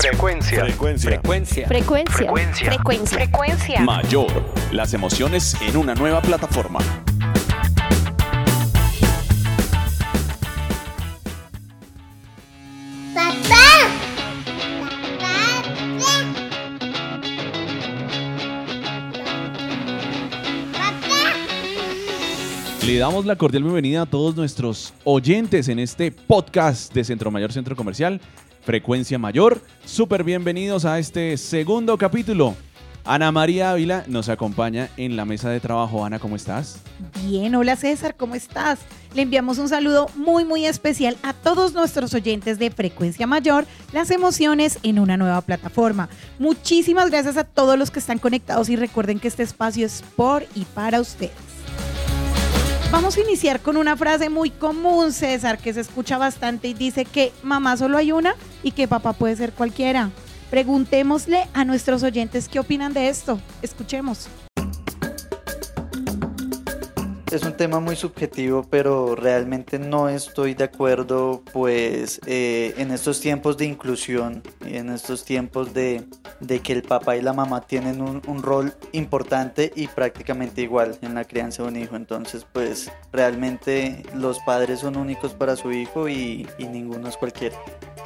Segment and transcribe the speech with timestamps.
[0.00, 0.60] Frecuencia.
[0.60, 1.10] Frecuencia.
[1.10, 1.66] Frecuencia.
[1.66, 2.14] Frecuencia.
[2.16, 2.66] Frecuencia.
[2.70, 3.18] Frecuencia.
[3.18, 3.80] Frecuencia.
[3.80, 4.30] Mayor.
[4.70, 6.78] Las emociones en una nueva plataforma.
[22.86, 27.52] Le damos la cordial bienvenida a todos nuestros oyentes en este podcast de Centro Mayor
[27.52, 28.18] Centro Comercial,
[28.68, 29.62] Frecuencia Mayor.
[29.86, 32.54] Súper bienvenidos a este segundo capítulo.
[33.02, 36.04] Ana María Ávila nos acompaña en la mesa de trabajo.
[36.04, 36.78] Ana, ¿cómo estás?
[37.24, 38.80] Bien, hola César, ¿cómo estás?
[39.14, 43.64] Le enviamos un saludo muy muy especial a todos nuestros oyentes de Frecuencia Mayor,
[43.94, 46.10] las emociones en una nueva plataforma.
[46.38, 50.44] Muchísimas gracias a todos los que están conectados y recuerden que este espacio es por
[50.54, 51.32] y para ustedes.
[52.90, 57.04] Vamos a iniciar con una frase muy común, César, que se escucha bastante y dice
[57.06, 60.10] que mamá solo hay una y que papá puede ser cualquiera.
[60.50, 63.38] Preguntémosle a nuestros oyentes qué opinan de esto.
[63.62, 64.28] Escuchemos.
[67.30, 73.20] Es un tema muy subjetivo, pero realmente no estoy de acuerdo, pues eh, en estos
[73.20, 76.06] tiempos de inclusión, en estos tiempos de,
[76.62, 81.24] que el papá y la mamá tienen un, rol importante y prácticamente igual en la
[81.24, 81.96] crianza de un hijo.
[81.96, 87.58] Entonces, pues realmente los padres son únicos para su hijo y ninguno es cualquiera.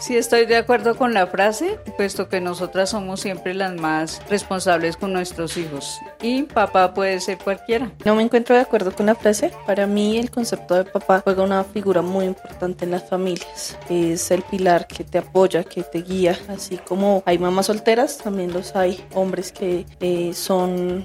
[0.03, 4.97] Sí, estoy de acuerdo con la frase, puesto que nosotras somos siempre las más responsables
[4.97, 7.93] con nuestros hijos y papá puede ser cualquiera.
[8.05, 9.53] No me encuentro de acuerdo con la frase.
[9.65, 13.79] Para mí el concepto de papá juega una figura muy importante en las familias.
[13.89, 16.37] Es el pilar que te apoya, que te guía.
[16.49, 21.05] Así como hay mamás solteras, también los hay hombres que eh, son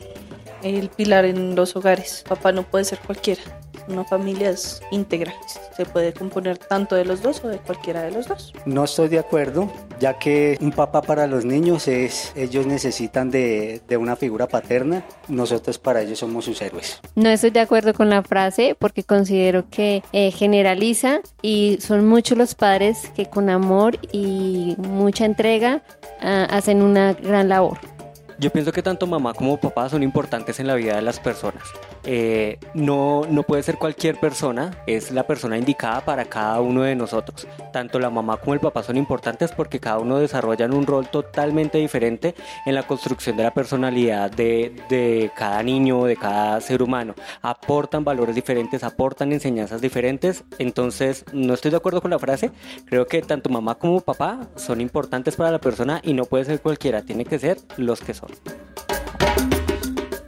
[0.64, 2.24] el pilar en los hogares.
[2.28, 3.44] Papá no puede ser cualquiera.
[3.88, 5.34] Una familia es íntegra.
[5.76, 8.54] Se puede componer tanto de los dos o de cualquiera de los dos.
[8.66, 13.82] No estoy de acuerdo, ya que un papá para los niños es, ellos necesitan de,
[13.88, 15.04] de una figura paterna.
[15.28, 17.00] Nosotros para ellos somos sus héroes.
[17.16, 22.38] No estoy de acuerdo con la frase porque considero que eh, generaliza y son muchos
[22.38, 25.82] los padres que con amor y mucha entrega
[26.22, 27.78] uh, hacen una gran labor.
[28.40, 31.64] Yo pienso que tanto mamá como papá son importantes en la vida de las personas.
[32.10, 36.96] Eh, no, no puede ser cualquier persona, es la persona indicada para cada uno de
[36.96, 37.46] nosotros.
[37.74, 41.78] Tanto la mamá como el papá son importantes porque cada uno desarrollan un rol totalmente
[41.80, 42.34] diferente
[42.66, 47.14] en la construcción de la personalidad de, de cada niño, de cada ser humano.
[47.42, 50.46] Aportan valores diferentes, aportan enseñanzas diferentes.
[50.60, 52.52] Entonces, no estoy de acuerdo con la frase.
[52.86, 56.62] Creo que tanto mamá como papá son importantes para la persona y no puede ser
[56.62, 58.30] cualquiera, tiene que ser los que son.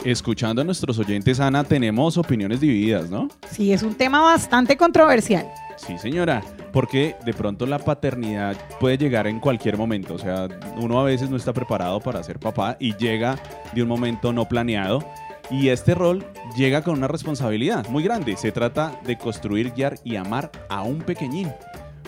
[0.04, 3.28] Escuchando a nuestros oyentes, Ana, tenemos opiniones divididas, ¿no?
[3.50, 5.46] Sí, es un tema bastante controversial.
[5.76, 10.14] Sí, señora, porque de pronto la paternidad puede llegar en cualquier momento.
[10.14, 13.38] O sea, uno a veces no está preparado para ser papá y llega
[13.74, 15.04] de un momento no planeado.
[15.50, 16.24] Y este rol
[16.56, 18.36] llega con una responsabilidad muy grande.
[18.38, 21.52] Se trata de construir, guiar y amar a un pequeñín.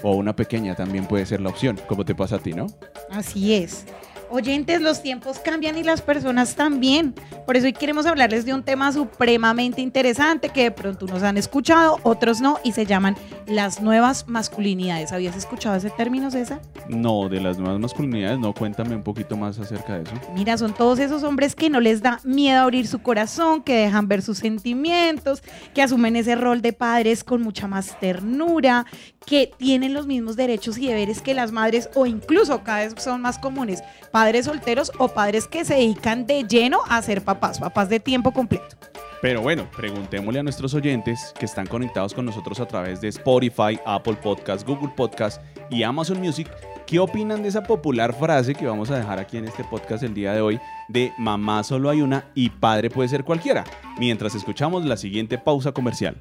[0.02, 2.66] O una pequeña también puede ser la opción, como te pasa a ti, ¿no?
[3.10, 3.84] Así es.
[4.32, 7.14] Oyentes, los tiempos cambian y las personas también.
[7.44, 11.36] Por eso hoy queremos hablarles de un tema supremamente interesante que de pronto unos han
[11.36, 13.14] escuchado, otros no, y se llaman
[13.46, 15.12] las nuevas masculinidades.
[15.12, 16.62] ¿Habías escuchado ese término, César?
[16.88, 18.54] No, de las nuevas masculinidades no.
[18.54, 20.12] Cuéntame un poquito más acerca de eso.
[20.34, 24.08] Mira, son todos esos hombres que no les da miedo abrir su corazón, que dejan
[24.08, 25.42] ver sus sentimientos,
[25.74, 28.86] que asumen ese rol de padres con mucha más ternura,
[29.26, 33.20] que tienen los mismos derechos y deberes que las madres o incluso cada vez son
[33.20, 37.88] más comunes, padres solteros o padres que se dedican de lleno a ser papás, papás
[37.88, 38.76] de tiempo completo.
[39.20, 43.78] Pero bueno, preguntémosle a nuestros oyentes que están conectados con nosotros a través de Spotify,
[43.86, 45.40] Apple Podcast, Google Podcast
[45.70, 46.48] y Amazon Music,
[46.86, 50.14] ¿qué opinan de esa popular frase que vamos a dejar aquí en este podcast el
[50.14, 53.64] día de hoy de mamá solo hay una y padre puede ser cualquiera?
[53.98, 56.16] Mientras escuchamos la siguiente pausa comercial.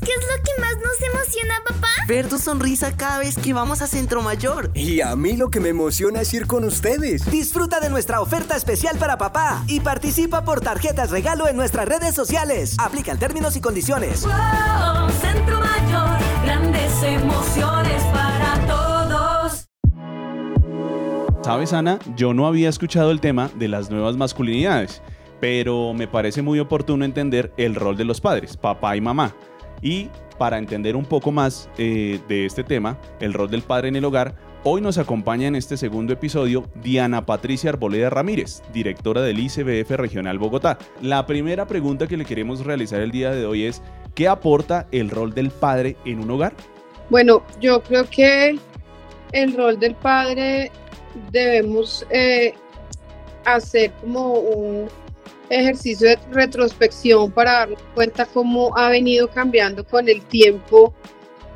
[0.00, 1.88] ¿Sabes qué es lo que más nos emociona, papá?
[2.06, 4.70] Ver tu sonrisa cada vez que vamos a Centro Mayor.
[4.74, 7.30] Y a mí lo que me emociona es ir con ustedes.
[7.30, 12.14] Disfruta de nuestra oferta especial para papá y participa por tarjetas regalo en nuestras redes
[12.14, 12.76] sociales.
[12.78, 14.22] Aplican términos y condiciones.
[14.22, 19.66] Wow, Centro Mayor, grandes emociones para todos.
[21.42, 21.98] ¿Sabes, Ana?
[22.16, 25.02] Yo no había escuchado el tema de las nuevas masculinidades
[25.40, 29.34] pero me parece muy oportuno entender el rol de los padres, papá y mamá.
[29.82, 33.96] Y para entender un poco más eh, de este tema, el rol del padre en
[33.96, 34.34] el hogar,
[34.64, 40.38] hoy nos acompaña en este segundo episodio Diana Patricia Arboleda Ramírez, directora del ICBF Regional
[40.38, 40.78] Bogotá.
[41.02, 43.82] La primera pregunta que le queremos realizar el día de hoy es,
[44.14, 46.54] ¿qué aporta el rol del padre en un hogar?
[47.10, 48.58] Bueno, yo creo que
[49.32, 50.70] el rol del padre
[51.32, 52.54] debemos eh,
[53.44, 54.88] hacer como un
[55.50, 60.94] ejercicio de retrospección para darnos cuenta cómo ha venido cambiando con el tiempo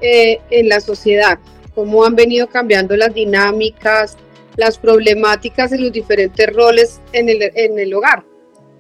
[0.01, 1.39] eh, en la sociedad,
[1.75, 4.17] cómo han venido cambiando las dinámicas,
[4.57, 8.25] las problemáticas y los diferentes roles en el, en el hogar.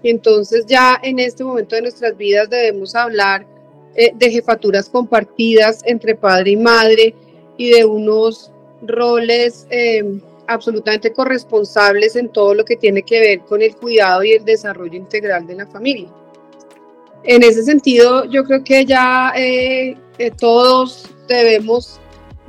[0.02, 3.46] Entonces ya en este momento de nuestras vidas debemos hablar
[3.94, 7.14] eh, de jefaturas compartidas entre padre y madre
[7.56, 8.50] y de unos
[8.82, 10.02] roles eh,
[10.46, 14.96] absolutamente corresponsables en todo lo que tiene que ver con el cuidado y el desarrollo
[14.96, 16.08] integral de la familia.
[17.25, 19.96] En ese sentido, yo creo que ya eh,
[20.38, 21.99] todos debemos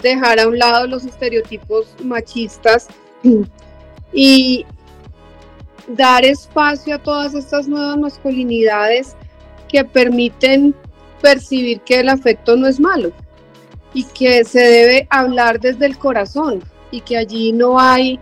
[0.01, 2.87] dejar a un lado los estereotipos machistas
[4.13, 4.65] y
[5.87, 9.15] dar espacio a todas estas nuevas masculinidades
[9.69, 10.75] que permiten
[11.21, 13.11] percibir que el afecto no es malo
[13.93, 18.19] y que se debe hablar desde el corazón y que allí no hay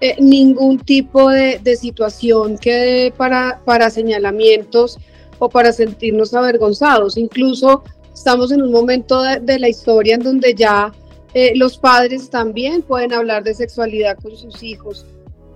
[0.00, 4.98] eh, ningún tipo de, situación que dé para, para señalamientos
[5.38, 7.16] o para sentirnos avergonzados.
[7.16, 7.82] Incluso
[8.12, 10.92] estamos en un momento de, la historia en donde ya
[11.34, 15.04] eh, los padres también pueden hablar de sexualidad con sus hijos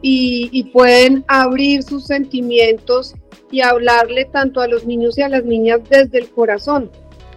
[0.02, 3.14] y, pueden abrir sus sentimientos
[3.50, 6.90] y hablarle tanto a los niños y a las niñas desde el corazón,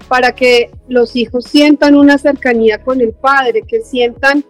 [0.08, 4.46] para que los hijos sientan una cercanía con el padre, que sientan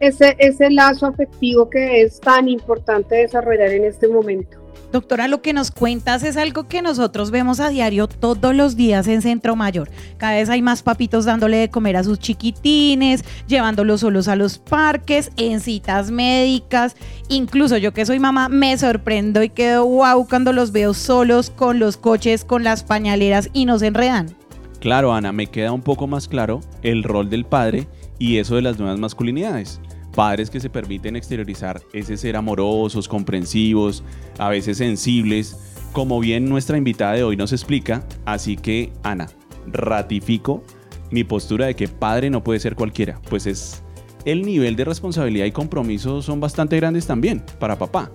[0.00, 4.60] ese, ese lazo afectivo que es tan importante desarrollar en este momento.
[4.92, 9.06] Doctora, lo que nos cuentas es algo que nosotros vemos a diario todos los días
[9.06, 9.88] en Centro Mayor.
[10.16, 14.58] Cada vez hay más papitos dándole de comer a sus chiquitines, llevándolos solos a los
[14.58, 16.96] parques, en citas médicas.
[17.28, 21.78] Incluso yo que soy mamá me sorprendo y quedo wow cuando los veo solos con
[21.78, 24.34] los coches, con las pañaleras y no se enredan.
[24.80, 27.86] Claro, Ana, me queda un poco más claro el rol del padre
[28.18, 29.80] y eso de las nuevas masculinidades
[30.14, 34.02] padres que se permiten exteriorizar ese ser amorosos, comprensivos,
[34.38, 35.56] a veces sensibles,
[35.92, 38.04] como bien nuestra invitada de hoy nos explica.
[38.24, 39.28] Así que, Ana,
[39.66, 40.62] ratifico
[41.10, 43.82] mi postura de que padre no puede ser cualquiera, pues es
[44.24, 48.10] el nivel de responsabilidad y compromiso son bastante grandes también para papá.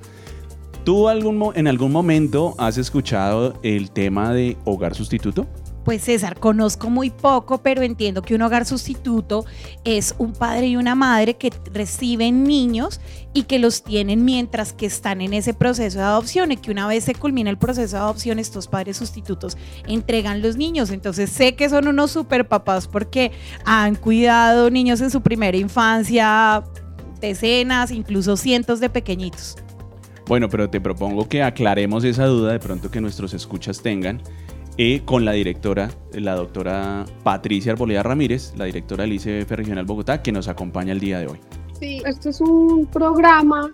[0.84, 5.48] ¿Tú en algún momento has escuchado el tema de hogar sustituto?
[5.86, 9.46] Pues César, conozco muy poco, pero entiendo que un hogar sustituto
[9.84, 13.00] es un padre y una madre que reciben niños
[13.34, 16.88] y que los tienen mientras que están en ese proceso de adopción y que una
[16.88, 20.90] vez se culmina el proceso de adopción, estos padres sustitutos entregan los niños.
[20.90, 23.32] Entonces sé que son unos super papás porque
[23.64, 26.64] han cuidado niños en su primera infancia,
[27.22, 29.56] decenas, incluso cientos de pequeñitos.
[30.26, 34.24] Bueno, pero te propongo que aclaremos esa duda de pronto que nuestros escuchas tengan
[34.78, 40.22] y con la directora, la doctora Patricia Arboleda Ramírez, la directora del ICF Regional Bogotá,
[40.22, 41.40] que nos acompaña el día de hoy.
[41.80, 43.72] Sí, esto es un programa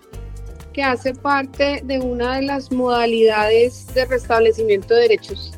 [0.72, 5.52] que hace parte de una de las modalidades de restablecimiento de derechos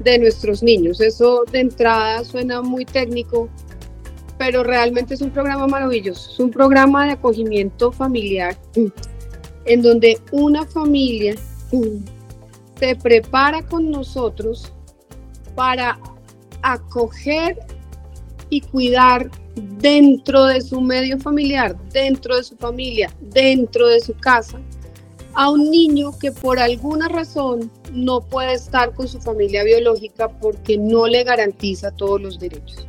[0.00, 1.00] de nuestros niños.
[1.00, 3.48] Eso de entrada suena muy técnico,
[4.38, 6.30] pero realmente es un programa maravilloso.
[6.30, 8.56] Es un programa de acogimiento familiar
[9.64, 11.34] en donde una familia
[12.78, 14.72] se prepara con nosotros
[15.56, 15.98] para
[16.62, 17.58] acoger
[18.50, 24.60] y cuidar dentro de su medio familiar, dentro de su familia, dentro de su casa,
[25.34, 30.78] a un niño que por alguna razón no puede estar con su familia biológica porque
[30.78, 32.86] no le garantiza todos los derechos.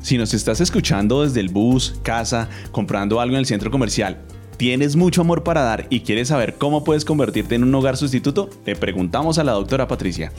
[0.00, 4.24] Si nos estás escuchando desde el bus, casa, comprando algo en el centro comercial
[4.58, 8.50] ¿Tienes mucho amor para dar y quieres saber cómo puedes convertirte en un hogar sustituto?
[8.64, 10.32] Te preguntamos a la doctora Patricia.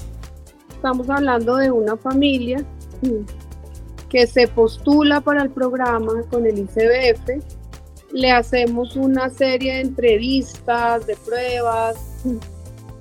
[0.71, 2.65] Estamos hablando de una familia
[4.09, 7.41] que se postula para el programa con el ICBF.
[8.11, 11.95] Le hacemos una serie de entrevistas, de pruebas,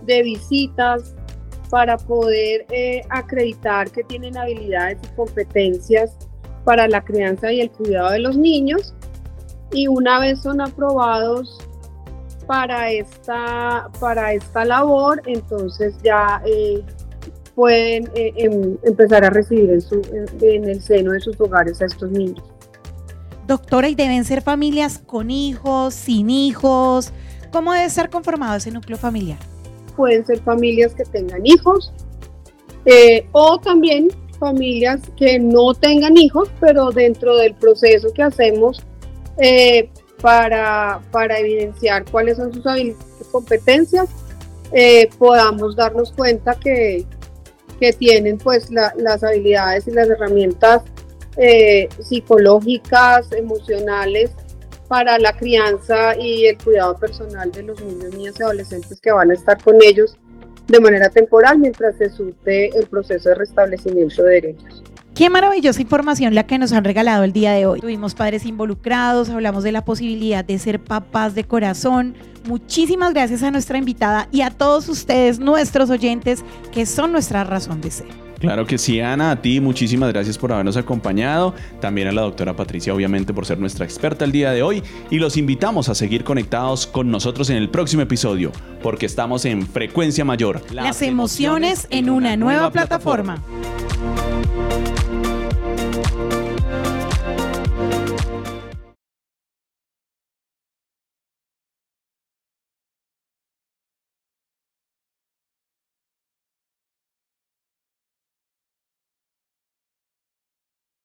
[0.06, 1.16] de visitas
[1.68, 6.16] para poder eh, acreditar que tienen habilidades y competencias
[6.64, 8.94] para la crianza y el cuidado de los niños
[9.72, 11.58] y una vez son aprobados
[12.46, 16.82] para esta, para esta labor, entonces ya eh,
[17.54, 20.00] pueden eh, em, empezar a recibir en, su,
[20.40, 22.42] en el seno de sus hogares a estos niños.
[23.46, 27.12] Doctora, ¿y deben ser familias con hijos, sin hijos?
[27.50, 29.38] ¿Cómo debe ser conformado ese núcleo familiar?
[29.96, 31.92] Pueden ser familias que tengan hijos
[32.84, 34.08] eh, o también
[34.38, 38.82] familias que no tengan hijos, pero dentro del proceso que hacemos
[39.38, 39.90] eh,
[40.20, 42.64] para, para, evidenciar cuáles son sus
[43.30, 44.08] competencias,
[44.72, 47.06] eh, podamos darnos cuenta que,
[47.80, 50.82] que tienen pues las habilidades y las herramientas
[51.36, 54.32] eh, psicológicas, emocionales
[54.88, 59.30] para la crianza y el cuidado personal de los niños, niñas y adolescentes que van
[59.30, 60.18] a estar con ellos
[60.66, 64.82] de manera temporal mientras se surte el proceso de restablecimiento de derechos.
[65.18, 67.80] Qué maravillosa información la que nos han regalado el día de hoy.
[67.80, 72.14] Tuvimos padres involucrados, hablamos de la posibilidad de ser papás de corazón.
[72.46, 77.80] Muchísimas gracias a nuestra invitada y a todos ustedes, nuestros oyentes, que son nuestra razón
[77.80, 78.06] de ser.
[78.38, 82.54] Claro que sí, Ana, a ti muchísimas gracias por habernos acompañado, también a la doctora
[82.54, 86.22] Patricia obviamente por ser nuestra experta el día de hoy y los invitamos a seguir
[86.22, 88.52] conectados con nosotros en el próximo episodio
[88.84, 90.62] porque estamos en Frecuencia Mayor.
[90.72, 93.42] Las, emociones, en una, nueva, plataforma.